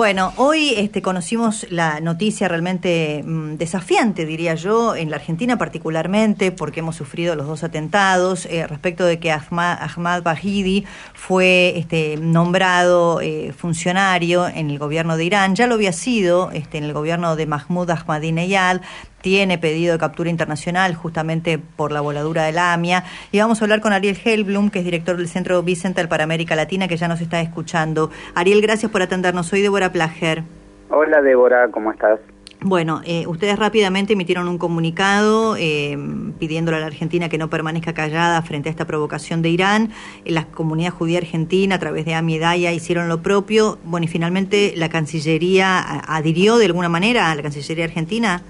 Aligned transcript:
Bueno, 0.00 0.32
hoy 0.36 0.72
este, 0.78 1.02
conocimos 1.02 1.66
la 1.68 2.00
noticia 2.00 2.48
realmente 2.48 3.22
mm, 3.22 3.56
desafiante, 3.56 4.24
diría 4.24 4.54
yo, 4.54 4.96
en 4.96 5.10
la 5.10 5.16
Argentina 5.16 5.58
particularmente, 5.58 6.52
porque 6.52 6.80
hemos 6.80 6.96
sufrido 6.96 7.36
los 7.36 7.46
dos 7.46 7.64
atentados, 7.64 8.46
eh, 8.46 8.66
respecto 8.66 9.04
de 9.04 9.18
que 9.20 9.30
Ahmad, 9.30 9.76
Ahmad 9.78 10.22
Bahidi 10.22 10.86
fue 11.12 11.74
este, 11.76 12.16
nombrado 12.16 13.20
eh, 13.20 13.52
funcionario 13.54 14.48
en 14.48 14.70
el 14.70 14.78
gobierno 14.78 15.18
de 15.18 15.26
Irán, 15.26 15.54
ya 15.54 15.66
lo 15.66 15.74
había 15.74 15.92
sido 15.92 16.50
este, 16.50 16.78
en 16.78 16.84
el 16.84 16.94
gobierno 16.94 17.36
de 17.36 17.44
Mahmoud 17.44 17.90
Ahmadinejad, 17.90 18.80
tiene 19.22 19.58
pedido 19.58 19.92
de 19.92 19.98
captura 19.98 20.30
internacional 20.30 20.94
justamente 20.94 21.58
por 21.58 21.92
la 21.92 22.00
voladura 22.00 22.44
de 22.44 22.52
la 22.52 22.72
AMIA. 22.72 23.04
Y 23.32 23.38
vamos 23.38 23.60
a 23.60 23.64
hablar 23.64 23.80
con 23.80 23.92
Ariel 23.92 24.18
Helblum, 24.22 24.70
que 24.70 24.80
es 24.80 24.84
director 24.84 25.16
del 25.16 25.28
Centro 25.28 25.62
Vicental 25.62 26.08
para 26.08 26.24
América 26.24 26.56
Latina, 26.56 26.88
que 26.88 26.96
ya 26.96 27.08
nos 27.08 27.20
está 27.20 27.40
escuchando. 27.40 28.10
Ariel, 28.34 28.62
gracias 28.62 28.90
por 28.90 29.02
atendernos. 29.02 29.46
Soy 29.46 29.62
Débora 29.62 29.92
Plager. 29.92 30.42
Hola 30.90 31.22
Débora, 31.22 31.68
¿cómo 31.70 31.92
estás? 31.92 32.18
Bueno, 32.62 33.00
eh, 33.06 33.26
ustedes 33.26 33.58
rápidamente 33.58 34.12
emitieron 34.12 34.46
un 34.46 34.58
comunicado 34.58 35.56
eh, 35.58 35.96
pidiéndole 36.38 36.76
a 36.76 36.80
la 36.80 36.86
Argentina 36.86 37.30
que 37.30 37.38
no 37.38 37.48
permanezca 37.48 37.94
callada 37.94 38.42
frente 38.42 38.68
a 38.68 38.70
esta 38.72 38.86
provocación 38.86 39.40
de 39.40 39.48
Irán. 39.48 39.92
Eh, 40.26 40.32
la 40.32 40.44
comunidad 40.44 40.90
judía 40.90 41.18
argentina, 41.18 41.76
a 41.76 41.78
través 41.78 42.04
de 42.04 42.12
Amidaya, 42.14 42.70
hicieron 42.72 43.08
lo 43.08 43.22
propio. 43.22 43.78
Bueno, 43.84 44.04
y 44.04 44.08
finalmente 44.08 44.74
la 44.76 44.90
Cancillería 44.90 45.78
adhirió 46.06 46.58
de 46.58 46.66
alguna 46.66 46.90
manera 46.90 47.30
a 47.30 47.34
la 47.34 47.42
Cancillería 47.42 47.86
argentina. 47.86 48.42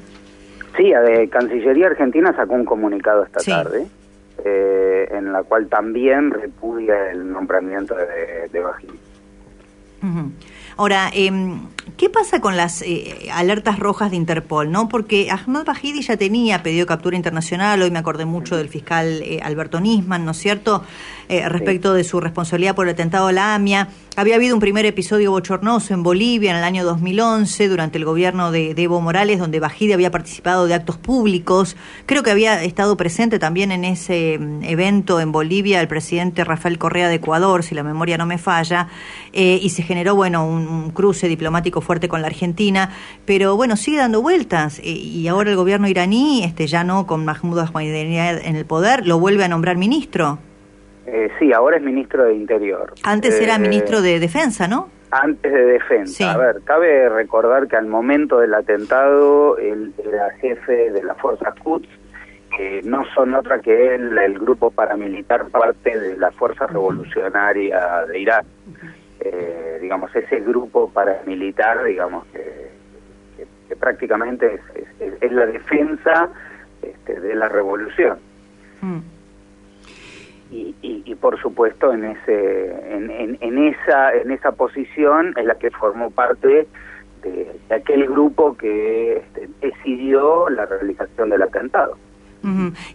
Sí, 0.76 0.92
de 0.92 1.28
Cancillería 1.28 1.88
Argentina 1.88 2.32
sacó 2.34 2.54
un 2.54 2.64
comunicado 2.64 3.24
esta 3.24 3.40
tarde, 3.40 3.86
eh, 4.44 5.08
en 5.10 5.32
la 5.32 5.42
cual 5.42 5.68
también 5.68 6.30
repudia 6.30 7.10
el 7.10 7.30
nombramiento 7.30 7.94
de, 7.94 8.48
de 8.52 8.64
Ahora, 10.76 11.10
eh, 11.12 11.30
¿Qué 12.00 12.08
pasa 12.08 12.40
con 12.40 12.56
las 12.56 12.80
eh, 12.80 13.28
alertas 13.30 13.78
rojas 13.78 14.10
de 14.10 14.16
Interpol? 14.16 14.72
no 14.72 14.88
Porque 14.88 15.30
Ahmad 15.30 15.66
Bahidi 15.66 16.00
ya 16.00 16.16
tenía 16.16 16.62
pedido 16.62 16.86
captura 16.86 17.14
internacional, 17.14 17.82
hoy 17.82 17.90
me 17.90 17.98
acordé 17.98 18.24
mucho 18.24 18.56
del 18.56 18.70
fiscal 18.70 19.20
eh, 19.22 19.40
Alberto 19.42 19.80
Nisman, 19.80 20.24
¿no 20.24 20.30
es 20.30 20.38
cierto?, 20.38 20.82
eh, 21.28 21.46
respecto 21.48 21.92
de 21.92 22.02
su 22.02 22.18
responsabilidad 22.18 22.74
por 22.74 22.88
el 22.88 22.94
atentado 22.94 23.26
a 23.26 23.32
la 23.32 23.54
AMIA. 23.54 23.88
Había 24.16 24.36
habido 24.36 24.54
un 24.54 24.60
primer 24.60 24.86
episodio 24.86 25.30
bochornoso 25.30 25.94
en 25.94 26.02
Bolivia 26.02 26.50
en 26.50 26.56
el 26.56 26.64
año 26.64 26.84
2011, 26.84 27.68
durante 27.68 27.98
el 27.98 28.04
gobierno 28.04 28.50
de, 28.50 28.74
Evo 28.76 29.00
Morales, 29.02 29.38
donde 29.38 29.60
Bahidi 29.60 29.92
había 29.92 30.10
participado 30.10 30.66
de 30.66 30.74
actos 30.74 30.96
públicos. 30.96 31.76
Creo 32.06 32.22
que 32.22 32.30
había 32.30 32.64
estado 32.64 32.96
presente 32.96 33.38
también 33.38 33.70
en 33.70 33.84
ese 33.84 34.38
mm, 34.38 34.64
evento 34.64 35.20
en 35.20 35.32
Bolivia 35.32 35.80
el 35.80 35.86
presidente 35.86 36.44
Rafael 36.44 36.78
Correa 36.78 37.08
de 37.08 37.16
Ecuador, 37.16 37.62
si 37.62 37.74
la 37.74 37.82
memoria 37.82 38.16
no 38.16 38.24
me 38.26 38.38
falla, 38.38 38.88
y 39.32 39.68
se 39.68 39.84
generó, 39.84 40.16
bueno, 40.16 40.44
un 40.44 40.90
cruce 40.90 41.28
diplomático 41.28 41.80
fuerte 41.90 42.08
con 42.08 42.22
la 42.22 42.28
Argentina, 42.28 42.90
pero 43.26 43.56
bueno, 43.56 43.74
sigue 43.74 43.98
dando 43.98 44.22
vueltas 44.22 44.78
eh, 44.78 44.82
y 44.84 45.26
ahora 45.26 45.50
el 45.50 45.56
gobierno 45.56 45.88
iraní, 45.88 46.44
este 46.44 46.68
ya 46.68 46.84
no 46.84 47.04
con 47.04 47.24
Mahmoud 47.24 47.58
Ahmadinejad 47.58 48.46
en 48.46 48.54
el 48.54 48.64
poder, 48.64 49.08
lo 49.08 49.18
vuelve 49.18 49.42
a 49.42 49.48
nombrar 49.48 49.76
ministro. 49.76 50.38
Eh, 51.04 51.28
sí, 51.40 51.52
ahora 51.52 51.78
es 51.78 51.82
ministro 51.82 52.26
de 52.26 52.34
Interior. 52.34 52.94
Antes 53.02 53.40
era 53.40 53.56
eh, 53.56 53.58
ministro 53.58 54.02
de 54.02 54.20
Defensa, 54.20 54.68
¿no? 54.68 54.88
Antes 55.10 55.52
de 55.52 55.64
Defensa. 55.64 56.30
A 56.30 56.36
ver, 56.36 56.60
cabe 56.62 57.08
recordar 57.08 57.66
que 57.66 57.74
al 57.74 57.88
momento 57.88 58.38
del 58.38 58.54
atentado 58.54 59.58
él 59.58 59.92
era 59.98 60.30
jefe 60.40 60.92
de 60.92 61.02
las 61.02 61.18
fuerzas 61.18 61.56
Quds, 61.56 61.88
que 62.56 62.82
no 62.84 63.02
son 63.16 63.34
otra 63.34 63.58
que 63.58 63.96
él, 63.96 64.16
el 64.16 64.38
grupo 64.38 64.70
paramilitar 64.70 65.46
parte 65.46 65.98
de 65.98 66.16
la 66.18 66.30
Fuerza 66.30 66.68
Revolucionaria 66.68 68.04
de 68.06 68.20
Irak 68.20 68.46
eh, 69.20 69.78
digamos, 69.80 70.14
ese 70.14 70.40
grupo 70.40 70.90
paramilitar, 70.90 71.84
digamos, 71.84 72.26
que, 72.28 72.70
prácticamente 73.78 74.60
es, 75.00 75.22
es, 75.22 75.32
la 75.32 75.46
defensa 75.46 76.28
este, 76.82 77.20
de 77.20 77.34
la 77.36 77.48
revolución. 77.48 78.18
Mm. 78.80 78.98
Y, 80.50 80.74
y, 80.82 81.14
por 81.14 81.40
supuesto 81.40 81.92
en 81.92 82.04
ese 82.04 82.96
en, 82.96 83.38
en, 83.40 83.58
esa 83.68 84.12
en 84.12 84.32
esa 84.32 84.50
posición 84.50 85.32
es 85.36 85.44
la 85.44 85.54
que 85.54 85.70
formó 85.70 86.10
parte 86.10 86.66
de, 87.22 87.60
aquel 87.72 88.06
grupo 88.06 88.56
que 88.56 89.18
este, 89.18 89.48
decidió 89.60 90.48
la 90.48 90.66
realización 90.66 91.30
del 91.30 91.42
atentado. 91.42 91.96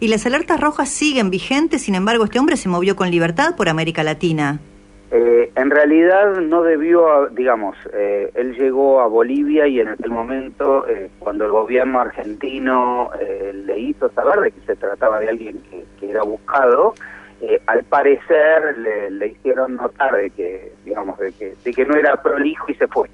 Y 0.00 0.08
las 0.08 0.26
alertas 0.26 0.60
rojas 0.60 0.88
siguen 0.88 1.30
vigentes, 1.30 1.82
sin 1.82 1.94
embargo, 1.94 2.24
este 2.24 2.40
hombre 2.40 2.56
se 2.56 2.68
movió 2.68 2.96
con 2.96 3.10
libertad 3.10 3.54
por 3.56 3.68
América 3.68 4.02
Latina. 4.02 4.58
Eh, 5.12 5.52
en 5.54 5.70
realidad 5.70 6.34
no 6.40 6.62
debió, 6.62 7.28
digamos, 7.28 7.76
eh, 7.92 8.30
él 8.34 8.56
llegó 8.56 9.00
a 9.00 9.06
Bolivia 9.06 9.68
y 9.68 9.78
en 9.78 9.88
aquel 9.88 10.10
momento, 10.10 10.86
eh, 10.88 11.10
cuando 11.20 11.44
el 11.44 11.52
gobierno 11.52 12.00
argentino 12.00 13.10
le 13.52 13.78
hizo 13.78 14.10
saber 14.10 14.40
de 14.40 14.50
que 14.50 14.60
se 14.66 14.76
trataba 14.76 15.20
de 15.20 15.28
alguien 15.28 15.62
que, 16.00 16.10
era 16.10 16.22
buscado, 16.22 16.94
al 17.66 17.84
parecer 17.84 18.78
le, 19.10 19.26
hicieron 19.28 19.76
notar 19.76 20.16
de 20.16 20.30
que, 20.30 20.72
digamos, 20.84 21.18
de 21.18 21.32
que, 21.32 21.54
de 21.64 21.72
que 21.72 21.84
no 21.84 21.96
era 21.96 22.20
prolijo 22.20 22.70
y 22.70 22.74
se 22.74 22.88
fue. 22.88 23.08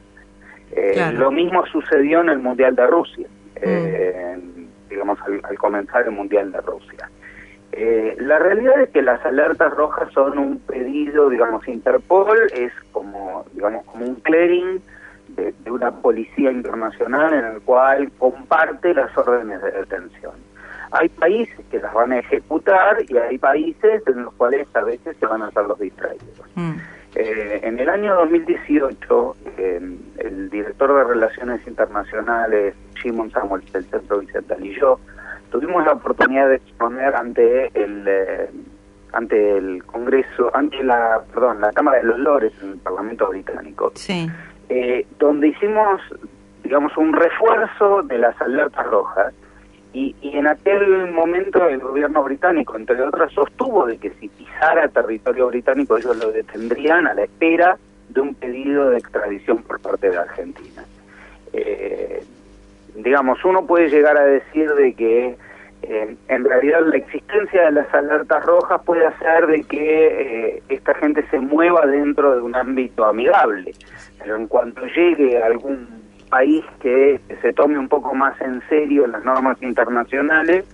Lo 1.14 1.30
mismo 1.30 1.66
sucedió 1.66 2.20
en 2.20 2.30
el 2.30 2.38
Mundial 2.38 2.74
de 2.74 2.86
Rusia, 2.86 3.26
mm. 3.56 4.88
digamos, 4.88 5.18
al 5.42 5.58
comenzar 5.58 6.04
el 6.04 6.12
Mundial 6.12 6.52
de 6.52 6.60
Rusia. 6.62 7.10
Eh, 7.72 8.16
la 8.18 8.38
realidad 8.38 8.80
es 8.82 8.90
que 8.90 9.00
las 9.00 9.24
alertas 9.24 9.72
rojas 9.74 10.12
son 10.12 10.36
un 10.38 10.58
pedido, 10.58 11.30
digamos, 11.30 11.66
Interpol 11.66 12.38
es 12.54 12.72
como, 12.92 13.46
digamos, 13.54 13.86
como 13.86 14.04
un 14.04 14.16
clearing 14.16 14.82
de, 15.28 15.54
una 15.70 15.90
policía 15.90 16.52
internacional 16.52 17.32
en 17.32 17.44
el 17.46 17.62
cual 17.62 18.12
comparte 18.18 18.92
las 18.92 19.16
órdenes 19.16 19.62
de 19.62 19.70
detención. 19.70 20.32
Hay 20.90 21.08
países 21.08 21.58
que 21.70 21.78
las 21.78 21.94
van 21.94 22.12
a 22.12 22.18
ejecutar 22.18 22.98
y 23.08 23.16
hay 23.16 23.38
países 23.38 24.02
en 24.06 24.24
los 24.24 24.34
cuales 24.34 24.68
a 24.74 24.82
veces 24.82 25.16
se 25.18 25.24
van 25.24 25.40
a 25.40 25.46
hacer 25.46 25.64
los 25.64 25.78
distraídos. 25.78 26.42
Mm. 26.54 26.72
Eh, 27.14 27.60
en 27.62 27.78
el 27.78 27.88
año 27.88 28.14
2018, 28.16 29.36
el 29.56 30.50
director 30.50 30.94
de 30.94 31.04
Relaciones 31.04 31.66
Internacionales, 31.66 32.74
Simon 33.02 33.30
Samuels, 33.30 33.70
del 33.72 33.84
Centro 33.86 34.18
Vicental 34.18 34.64
y 34.64 34.78
yo, 34.78 34.98
tuvimos 35.52 35.84
la 35.84 35.92
oportunidad 35.92 36.48
de 36.48 36.56
exponer 36.56 37.14
ante 37.14 37.66
el 37.74 38.04
eh, 38.08 38.50
ante 39.12 39.58
el 39.58 39.84
Congreso, 39.84 40.50
ante 40.54 40.82
la, 40.82 41.20
perdón, 41.34 41.60
la 41.60 41.70
Cámara 41.72 41.98
de 41.98 42.04
los 42.04 42.18
Lores 42.18 42.52
en 42.62 42.70
el 42.70 42.78
Parlamento 42.78 43.28
británico, 43.28 43.92
sí. 43.94 44.26
eh, 44.70 45.06
donde 45.18 45.48
hicimos, 45.48 46.00
digamos, 46.64 46.96
un 46.96 47.12
refuerzo 47.12 48.02
de 48.04 48.16
las 48.16 48.40
alertas 48.40 48.86
rojas 48.86 49.34
y, 49.92 50.16
y 50.22 50.38
en 50.38 50.46
aquel 50.46 51.12
momento 51.12 51.68
el 51.68 51.80
gobierno 51.80 52.22
británico, 52.24 52.74
entre 52.74 53.02
otras, 53.02 53.30
sostuvo 53.34 53.84
de 53.84 53.98
que 53.98 54.08
si 54.18 54.28
pisara 54.28 54.88
territorio 54.88 55.48
británico 55.48 55.98
ellos 55.98 56.16
lo 56.16 56.32
detendrían 56.32 57.06
a 57.06 57.12
la 57.12 57.24
espera 57.24 57.76
de 58.08 58.20
un 58.22 58.34
pedido 58.34 58.88
de 58.88 58.96
extradición 58.96 59.62
por 59.62 59.78
parte 59.80 60.08
de 60.08 60.16
Argentina. 60.16 60.84
Eh, 61.52 62.24
digamos, 62.94 63.44
uno 63.44 63.66
puede 63.66 63.88
llegar 63.88 64.16
a 64.16 64.24
decir 64.24 64.70
de 64.74 64.94
que 64.94 65.36
eh, 65.82 66.16
en 66.28 66.44
realidad 66.44 66.80
la 66.86 66.96
existencia 66.96 67.64
de 67.64 67.72
las 67.72 67.92
alertas 67.92 68.44
rojas 68.44 68.80
puede 68.84 69.04
hacer 69.06 69.46
de 69.48 69.64
que 69.64 70.06
eh, 70.56 70.62
esta 70.68 70.94
gente 70.94 71.26
se 71.30 71.40
mueva 71.40 71.86
dentro 71.86 72.34
de 72.36 72.42
un 72.42 72.54
ámbito 72.54 73.04
amigable, 73.04 73.72
pero 74.18 74.36
en 74.36 74.46
cuanto 74.46 74.86
llegue 74.86 75.42
algún 75.42 76.02
país 76.30 76.64
que 76.80 77.20
se 77.42 77.52
tome 77.52 77.78
un 77.78 77.88
poco 77.88 78.14
más 78.14 78.40
en 78.40 78.62
serio 78.68 79.06
las 79.06 79.24
normas 79.24 79.60
internacionales 79.62 80.64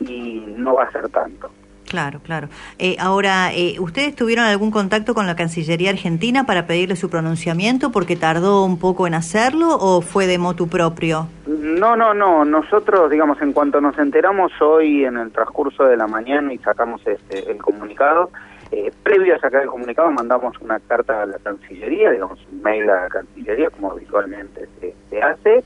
y 0.00 0.44
no 0.56 0.74
va 0.74 0.84
a 0.84 0.92
ser 0.92 1.08
tanto. 1.08 1.50
Claro, 1.88 2.20
claro. 2.22 2.48
Eh, 2.78 2.96
ahora, 3.00 3.50
eh, 3.54 3.76
¿ustedes 3.80 4.14
tuvieron 4.14 4.44
algún 4.44 4.70
contacto 4.70 5.14
con 5.14 5.26
la 5.26 5.36
Cancillería 5.36 5.90
Argentina 5.90 6.44
para 6.44 6.66
pedirle 6.66 6.96
su 6.96 7.08
pronunciamiento 7.08 7.90
porque 7.90 8.14
tardó 8.14 8.64
un 8.64 8.78
poco 8.78 9.06
en 9.06 9.14
hacerlo 9.14 9.68
o 9.80 10.02
fue 10.02 10.26
de 10.26 10.36
motu 10.36 10.68
propio? 10.68 11.28
No, 11.46 11.96
no, 11.96 12.12
no. 12.12 12.44
Nosotros, 12.44 13.10
digamos, 13.10 13.40
en 13.40 13.54
cuanto 13.54 13.80
nos 13.80 13.98
enteramos 13.98 14.52
hoy 14.60 15.06
en 15.06 15.16
el 15.16 15.32
transcurso 15.32 15.84
de 15.84 15.96
la 15.96 16.06
mañana 16.06 16.52
y 16.52 16.58
sacamos 16.58 17.00
este, 17.06 17.50
el 17.50 17.56
comunicado, 17.56 18.30
eh, 18.70 18.92
previo 19.02 19.34
a 19.34 19.38
sacar 19.38 19.62
el 19.62 19.68
comunicado 19.68 20.10
mandamos 20.10 20.58
una 20.60 20.78
carta 20.80 21.22
a 21.22 21.26
la 21.26 21.38
Cancillería, 21.38 22.10
digamos, 22.10 22.38
un 22.52 22.60
mail 22.60 22.90
a 22.90 23.04
la 23.04 23.08
Cancillería, 23.08 23.70
como 23.70 23.92
habitualmente 23.92 24.68
se, 24.78 24.94
se 25.08 25.22
hace, 25.22 25.64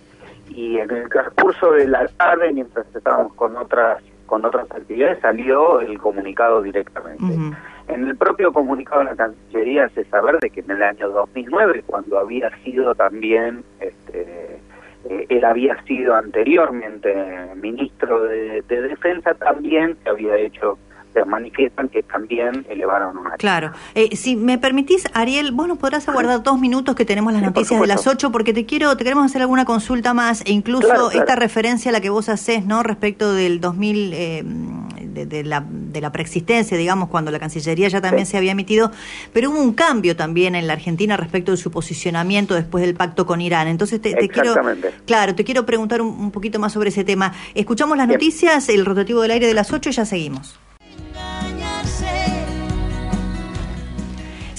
y 0.51 0.79
en 0.79 0.89
el 0.89 1.09
transcurso 1.09 1.73
de 1.73 1.89
la 1.89 2.07
tarde, 2.07 2.53
mientras 2.53 2.87
estábamos 2.95 3.35
con 3.35 3.57
otras 3.57 4.01
con 4.33 4.47
otras 4.47 4.65
actividades, 4.71 5.19
salió 5.21 5.79
el 5.83 5.99
comunicado 5.99 6.63
directamente. 6.63 7.35
En 7.89 8.09
el 8.09 8.17
propio 8.17 8.51
comunicado 8.51 9.01
de 9.01 9.11
la 9.11 9.15
Cancillería 9.15 9.85
hace 9.85 10.07
saber 10.07 10.39
de 10.41 10.49
que 10.49 10.61
en 10.61 10.71
el 10.71 10.83
año 10.83 11.11
2009, 11.11 11.83
cuando 11.87 12.19
había 12.19 12.51
sido 12.65 12.95
también, 12.95 13.63
este, 13.79 14.59
eh, 15.11 15.27
él 15.29 15.45
había 15.45 15.77
sido 15.83 16.15
anteriormente 16.15 17.15
ministro 17.57 18.23
de, 18.23 18.63
Defensa, 18.63 19.35
también 19.35 19.99
se 20.03 20.09
había 20.09 20.35
hecho 20.37 20.79
se 21.13 21.25
manifiestan 21.25 21.89
que 21.89 22.03
también 22.03 22.67
elevaron 22.69 23.17
una. 23.17 23.33
Claro. 23.37 23.73
Eh, 23.95 24.17
si 24.17 24.37
me 24.37 24.59
permitís, 24.59 25.05
Ariel, 25.13 25.53
vos 25.53 25.69
nos 25.69 25.79
podrás 25.79 26.09
aguardar 26.09 26.43
dos 26.43 26.59
minutos 26.59 26.95
que 26.95 27.05
tenemos 27.05 27.33
las 27.33 27.43
noticias 27.43 27.81
de 27.81 27.87
las 27.87 28.07
ocho, 28.07 28.33
porque 28.33 28.53
te 28.53 28.67
quiero, 28.67 28.97
te 28.97 29.05
queremos 29.05 29.27
hacer 29.27 29.43
alguna 29.43 29.65
consulta 29.65 30.15
más, 30.15 30.43
e 30.47 30.53
incluso 30.53 31.11
esta 31.11 31.37
referencia 31.37 31.91
a 31.91 31.93
la 31.93 32.01
que 32.01 32.11
vos 32.11 32.29
haces, 32.29 32.65
¿no? 32.65 32.83
Respecto 32.83 33.35
del 33.35 33.61
2000, 33.61 34.13
eh, 34.15 34.45
de, 35.13 35.45
la, 35.45 35.65
de 35.69 36.01
la 36.01 36.13
preexistencia, 36.13 36.77
digamos, 36.77 37.09
cuando 37.09 37.31
la 37.31 37.39
Cancillería 37.39 37.89
ya 37.89 38.01
también 38.01 38.27
se 38.27 38.37
había 38.37 38.53
emitido, 38.53 38.91
pero 39.33 39.51
hubo 39.51 39.61
un 39.61 39.75
cambio 39.75 40.17
también 40.17 40.55
en 40.55 40.67
la 40.67 40.73
Argentina 40.73 41.17
respecto 41.17 41.53
de 41.53 41.59
su 41.59 41.71
posicionamiento 41.71 42.55
después 42.55 42.85
del 42.85 42.95
pacto 42.95 43.27
con 43.27 43.41
Irán. 43.41 43.69
Entonces 43.69 44.01
te, 44.01 44.15
quiero, 44.29 44.55
claro, 45.07 45.35
te 45.35 45.45
quiero 45.45 45.67
preguntar 45.67 46.01
un, 46.01 46.31
poquito 46.31 46.59
más 46.59 46.73
sobre 46.73 46.89
ese 46.89 47.05
tema. 47.05 47.33
Escuchamos 47.55 47.97
las 47.97 48.09
noticias, 48.09 48.69
el 48.69 48.87
rotativo 48.87 49.21
del 49.21 49.33
aire 49.33 49.47
de 49.47 49.55
las 49.55 49.73
ocho 49.73 49.91
y 49.91 49.93
ya 49.93 50.05
seguimos. 50.05 50.59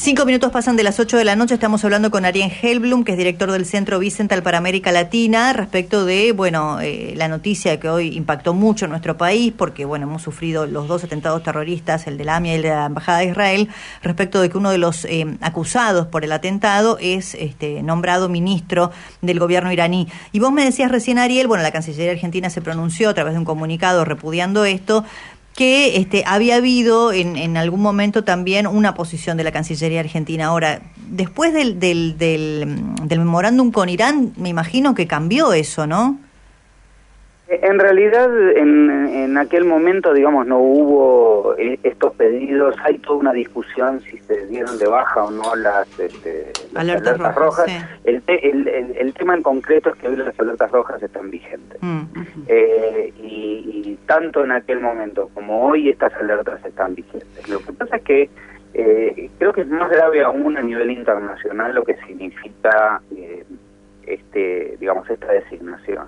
Cinco 0.04 0.26
minutos 0.26 0.52
pasan 0.52 0.76
de 0.76 0.84
las 0.84 1.00
ocho 1.00 1.16
de 1.16 1.24
la 1.24 1.38
noche. 1.38 1.54
Estamos 1.54 1.86
hablando 1.86 2.12
con 2.12 2.26
Ariel 2.26 2.52
Helblum, 2.62 3.06
que 3.06 3.14
es 3.14 3.18
director 3.18 3.50
del 3.50 3.66
Centro 3.66 4.00
Vicental 4.00 4.44
para 4.44 4.58
América 4.58 4.92
Latina, 4.92 5.54
respecto 5.54 6.04
de, 6.04 6.34
bueno, 6.34 6.82
eh, 6.82 7.14
la 7.16 7.30
noticia 7.30 7.80
que 7.80 7.88
hoy 7.88 8.18
impactó 8.18 8.54
mucho 8.54 8.84
en 8.84 8.92
nuestro 8.92 9.16
país, 9.16 9.54
porque, 9.56 9.86
bueno, 9.86 10.06
hemos 10.06 10.22
sufrido 10.22 10.66
los 10.66 10.90
dos 10.90 11.06
atentados 11.06 11.42
terroristas, 11.42 12.06
el 12.06 12.18
de 12.18 12.26
la 12.26 12.36
AMIA 12.36 12.52
y 12.52 12.56
el 12.58 12.62
de 12.64 12.70
la 12.72 12.86
Embajada 12.88 13.20
de 13.20 13.28
Israel, 13.28 13.70
respecto 14.02 14.42
de 14.42 14.50
que 14.50 14.58
uno 14.58 14.72
de 14.72 14.78
los 14.78 15.06
eh, 15.06 15.38
acusados 15.40 16.08
por 16.08 16.26
el 16.26 16.34
atentado 16.34 16.98
es 17.00 17.34
este, 17.36 17.82
nombrado 17.82 18.28
ministro 18.28 18.92
del 19.22 19.40
gobierno 19.40 19.72
iraní. 19.72 20.10
Y 20.34 20.40
vos 20.40 20.52
me 20.52 20.66
decías 20.66 20.92
recién, 20.92 21.18
Ariel, 21.18 21.48
bueno, 21.48 21.64
la 21.64 21.72
Cancillería 21.72 22.12
Argentina 22.12 22.50
se 22.50 22.62
pronunció 22.62 23.08
a 23.08 23.14
través 23.14 23.36
de 23.36 23.40
un 23.40 23.46
comunicado 23.46 24.04
repudiando 24.04 24.66
esto, 24.66 25.06
que 25.56 25.98
este, 25.98 26.24
había 26.26 26.56
habido 26.56 27.14
en, 27.14 27.36
en, 27.36 27.58
algún 27.58 27.82
momento 27.82 28.24
también 28.24 28.66
una 28.66 28.96
posición 28.96 29.38
de 29.38 29.44
la 29.44 29.52
Cancillería 29.52 30.00
Argentina. 30.00 30.48
Ahora, 30.48 30.82
después 31.10 31.54
del, 31.54 31.80
del, 31.80 32.18
del 32.18 33.20
memorándum 33.20 33.72
con 33.72 33.90
Irán, 33.90 34.34
me 34.36 34.50
imagino 34.50 34.96
que 34.96 35.08
cambió 35.08 35.54
eso, 35.54 35.86
¿no? 35.86 36.20
En 37.50 37.78
realidad, 37.78 38.30
en, 38.56 38.90
en, 38.90 39.38
aquel 39.38 39.66
momento, 39.66 40.14
digamos, 40.14 40.48
no 40.48 40.60
hubo 40.60 41.56
eh, 41.58 41.78
estos 41.84 42.14
pedidos. 42.16 42.74
Hay 42.86 43.00
toda 43.00 43.18
una 43.20 43.34
discusión 43.34 44.00
si 44.00 44.18
se 44.20 44.48
dieron 44.48 44.78
de 44.78 44.88
baja 44.88 45.26
o 45.26 45.32
no 45.32 45.54
las, 45.58 46.00
este, 46.00 46.54
alertas, 46.74 47.20
rojas. 47.36 47.66
El, 48.06 48.24
el, 48.28 48.96
el, 48.98 49.14
tema 49.14 49.36
en 49.36 49.44
concreto 49.44 49.90
es 49.90 49.96
que 49.98 50.08
hoy 50.08 50.16
las 50.16 50.40
alertas 50.40 50.72
rojas 50.72 51.04
están 51.04 51.30
vigentes. 51.30 51.78
Mm. 51.82 52.04
Eh, 52.48 53.14
y, 53.22 54.00
tanto 54.06 54.44
en 54.44 54.52
aquel 54.52 54.80
momento 54.80 55.30
como 55.34 55.66
hoy 55.66 55.90
estas 55.90 56.14
alertas 56.16 56.64
están 56.66 56.96
vigentes. 56.96 57.48
Lo 57.50 57.60
que 57.60 57.74
pasa 57.74 57.98
es 57.98 58.04
que 58.04 58.30
eh, 58.74 59.30
creo 59.38 59.54
que 59.54 59.62
es 59.62 59.68
más 59.68 59.90
grave 59.90 60.24
aún 60.24 60.58
a 60.58 60.62
nivel 60.62 60.92
internacional 60.92 61.74
lo 61.74 61.84
que 61.84 61.96
significa, 62.08 63.02
este, 64.06 64.78
digamos, 64.80 65.10
esta 65.10 65.32
designación. 65.32 66.08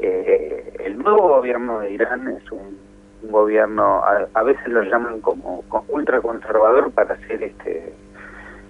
Eh, 0.00 0.72
el 0.84 0.98
nuevo 0.98 1.28
gobierno 1.28 1.80
de 1.80 1.90
Irán 1.92 2.28
es 2.28 2.50
un, 2.52 2.78
gobierno, 3.22 4.02
a, 4.32 4.42
veces 4.42 4.68
lo 4.68 4.82
llaman 4.82 5.20
como, 5.20 5.64
ultraconservador 5.88 6.90
para 6.92 7.16
ser 7.26 7.42
este 7.42 7.92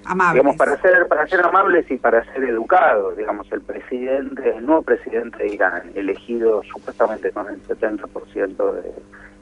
amables. 0.05 0.35
digamos 0.35 0.57
para 0.57 0.77
ser 0.79 1.07
para 1.07 1.27
ser 1.27 1.45
amables 1.45 1.91
y 1.91 1.97
para 1.99 2.25
ser 2.33 2.45
educados 2.45 3.17
digamos 3.17 3.51
el 3.53 3.61
presidente 3.61 4.57
el 4.57 4.65
nuevo 4.65 4.83
presidente 4.83 5.37
de 5.43 5.55
Irán 5.55 5.83
elegido 5.95 6.63
supuestamente 6.63 7.31
con 7.31 7.47
el 7.49 7.63
70% 7.63 8.73
de, 8.73 8.93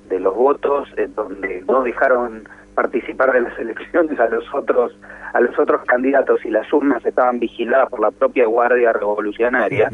de 0.09 0.21
los 0.21 0.35
votos 0.35 0.89
en 0.97 1.15
donde 1.15 1.63
no 1.69 1.83
dejaron 1.83 2.49
participar 2.75 3.33
de 3.33 3.43
las 3.43 3.59
elecciones 3.61 4.19
a 4.19 4.29
los 4.29 4.45
otros 4.53 4.99
a 5.33 5.41
los 5.41 5.57
otros 5.57 5.85
candidatos 5.85 6.45
y 6.45 6.51
las 6.51 6.71
urnas 6.73 7.05
estaban 7.07 7.39
vigiladas 7.39 7.89
por 7.91 8.01
la 8.01 8.11
propia 8.11 8.47
guardia 8.47 8.93
revolucionaria 8.93 9.91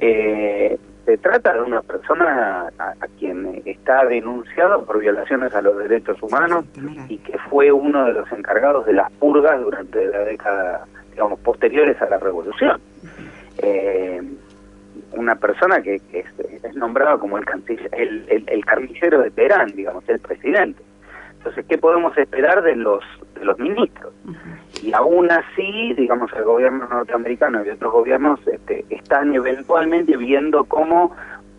eh, 0.00 0.78
se 1.04 1.18
trata 1.18 1.52
de 1.54 1.62
una 1.62 1.82
persona 1.82 2.70
a, 2.78 2.94
quien 3.18 3.62
está 3.64 4.04
denunciado 4.06 4.84
por 4.84 4.98
violaciones 4.98 5.54
a 5.54 5.62
los 5.62 5.76
derechos 5.78 6.22
humanos 6.22 6.64
y 7.08 7.18
que 7.18 7.38
fue 7.50 7.70
uno 7.70 8.06
de 8.06 8.14
los 8.14 8.30
encargados 8.32 8.86
de 8.86 8.94
las 8.94 9.10
purgas 9.12 9.60
durante 9.60 10.06
la 10.06 10.20
década, 10.20 10.86
digamos, 11.10 11.38
posteriores 11.40 12.00
a 12.00 12.08
la 12.08 12.18
revolución. 12.18 12.80
Eh, 13.58 14.22
una 15.12 15.36
persona 15.36 15.80
que, 15.80 15.96
es, 16.12 16.26
es, 16.62 16.74
nombrado 16.74 17.18
como 17.18 17.38
el, 17.38 17.44
el, 17.92 18.44
el, 18.46 18.64
carnicero 18.64 19.20
de 19.20 19.30
Teherán, 19.30 19.68
digamos, 19.74 20.08
el 20.08 20.18
presidente. 20.18 20.82
Entonces, 21.38 21.66
¿qué 21.68 21.78
podemos 21.78 22.16
esperar 22.18 22.62
de 22.62 22.74
los, 22.74 23.04
de 23.34 23.44
los 23.44 23.58
ministros? 23.58 24.12
Y 24.84 24.92
aún 24.92 25.30
así, 25.30 25.94
digamos, 25.94 26.30
el 26.34 26.44
gobierno 26.44 26.86
norteamericano 26.88 27.64
y 27.64 27.70
otros 27.70 27.92
gobiernos 27.92 28.38
este, 28.46 28.84
están 28.90 29.34
eventualmente 29.34 30.16
viendo 30.16 30.64
cómo 30.64 31.12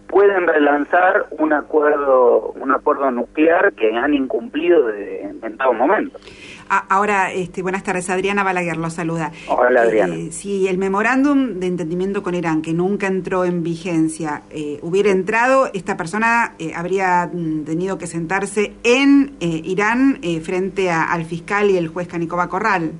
pueden 0.07 0.47
relanzar 0.47 1.25
un 1.31 1.51
acuerdo 1.51 2.53
un 2.61 2.71
acuerdo 2.71 3.09
nuclear 3.09 3.73
que 3.73 3.91
han 3.95 4.13
incumplido 4.13 4.85
de, 4.85 5.23
en 5.23 5.57
todo 5.57 5.73
momento. 5.73 6.19
Ahora, 6.67 7.31
este, 7.31 7.61
buenas 7.61 7.83
tardes, 7.83 8.09
Adriana 8.09 8.43
Balaguer 8.43 8.77
lo 8.77 8.89
saluda. 8.89 9.31
Hola, 9.47 9.81
Adriana. 9.81 10.15
Eh, 10.15 10.31
si 10.31 10.67
el 10.67 10.77
memorándum 10.77 11.59
de 11.59 11.67
entendimiento 11.67 12.23
con 12.23 12.33
Irán, 12.33 12.61
que 12.61 12.73
nunca 12.73 13.07
entró 13.07 13.45
en 13.45 13.61
vigencia, 13.61 14.41
eh, 14.49 14.79
hubiera 14.81 15.11
entrado, 15.11 15.69
esta 15.73 15.95
persona 15.95 16.53
eh, 16.57 16.71
habría 16.75 17.29
mm, 17.31 17.65
tenido 17.65 17.97
que 17.97 18.07
sentarse 18.07 18.73
en 18.83 19.35
Irán 19.39 20.19
frente 20.43 20.89
al 20.91 21.25
fiscal 21.25 21.69
y 21.69 21.77
el 21.77 21.87
juez 21.87 22.07
Canicova 22.07 22.49
Corral 22.49 22.93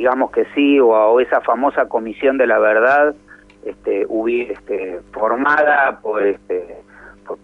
digamos 0.00 0.30
que 0.30 0.46
sí, 0.54 0.80
o, 0.80 1.20
esa 1.20 1.42
famosa 1.42 1.84
comisión 1.86 2.38
de 2.38 2.46
la 2.46 2.58
verdad 2.58 3.14
este, 3.66 4.06
hubiera, 4.08 4.54
este, 4.54 4.98
formada 5.12 6.00
por, 6.00 6.26
este, 6.26 6.78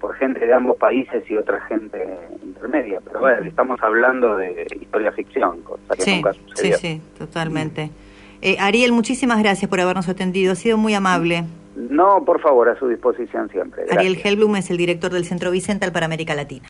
por, 0.00 0.14
gente 0.14 0.46
de 0.46 0.54
ambos 0.54 0.78
países 0.78 1.22
y 1.30 1.36
otra 1.36 1.60
gente 1.66 2.02
intermedia. 2.42 3.00
Pero 3.04 3.20
bueno, 3.20 3.46
estamos 3.46 3.78
hablando 3.82 4.38
de 4.38 4.66
historia 4.80 5.12
ficción, 5.12 5.60
cosa 5.60 5.96
que 6.02 6.16
nunca 6.16 6.32
sucedió. 6.32 6.78
Sí, 6.78 6.94
sí, 6.94 7.02
totalmente. 7.18 7.90
Eh, 8.40 8.56
Ariel, 8.58 8.92
muchísimas 8.92 9.38
gracias 9.38 9.68
por 9.68 9.78
habernos 9.78 10.08
atendido, 10.08 10.52
ha 10.52 10.56
sido 10.56 10.78
muy 10.78 10.94
amable. 10.94 11.44
No, 11.76 12.24
por 12.24 12.40
favor, 12.40 12.70
a 12.70 12.78
su 12.78 12.88
disposición 12.88 13.50
siempre. 13.50 13.84
Ariel 13.90 14.18
Helblum 14.24 14.56
es 14.56 14.70
el 14.70 14.78
director 14.78 15.12
del 15.12 15.26
Centro 15.26 15.50
Vicental 15.50 15.92
para 15.92 16.06
América 16.06 16.34
Latina. 16.34 16.64